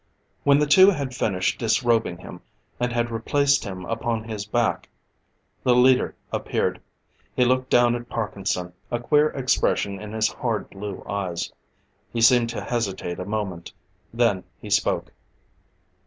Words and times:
When 0.43 0.57
the 0.57 0.65
two 0.65 0.89
had 0.89 1.13
finished 1.15 1.59
disrobing 1.59 2.17
him, 2.17 2.41
and 2.79 2.91
had 2.91 3.11
replaced 3.11 3.63
him 3.65 3.85
upon 3.85 4.23
his 4.23 4.47
back, 4.47 4.89
the 5.61 5.75
leader 5.75 6.15
appeared. 6.33 6.81
He 7.35 7.45
looked 7.45 7.69
down 7.69 7.93
at 7.93 8.09
Parkinson, 8.09 8.73
a 8.89 8.99
queer 8.99 9.27
expression 9.29 10.01
in 10.01 10.11
his 10.11 10.27
hard, 10.29 10.67
blue 10.71 11.03
eyes. 11.07 11.53
He 12.11 12.19
seemed 12.19 12.49
to 12.49 12.61
hesitate 12.63 13.19
a 13.19 13.25
moment: 13.25 13.73
then 14.11 14.43
he 14.59 14.71
spoke. 14.71 15.13